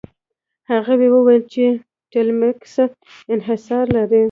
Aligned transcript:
هغوی 0.71 1.09
وویل 1.11 1.43
چې 1.53 1.65
ټیلمکس 2.11 2.73
انحصار 3.33 3.85
لري. 3.95 4.19